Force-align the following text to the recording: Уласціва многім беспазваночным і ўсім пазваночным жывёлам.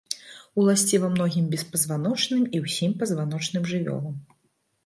Уласціва 0.61 1.09
многім 1.17 1.45
беспазваночным 1.51 2.41
і 2.57 2.63
ўсім 2.65 2.99
пазваночным 3.03 3.63
жывёлам. 3.75 4.15